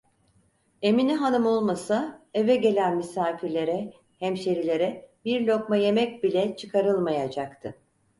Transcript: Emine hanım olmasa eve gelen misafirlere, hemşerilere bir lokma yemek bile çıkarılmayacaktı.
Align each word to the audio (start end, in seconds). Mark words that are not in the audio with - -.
Emine 0.81 1.13
hanım 1.15 1.45
olmasa 1.45 2.25
eve 2.33 2.55
gelen 2.55 2.97
misafirlere, 2.97 3.93
hemşerilere 4.19 5.09
bir 5.25 5.41
lokma 5.41 5.75
yemek 5.75 6.23
bile 6.23 6.55
çıkarılmayacaktı. 6.55 7.75